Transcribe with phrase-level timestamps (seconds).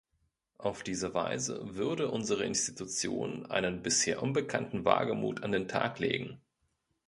[0.57, 6.41] Auf diese Weise würde unsere Institution einen bisher unbekannten Wagemut an den Tag legen.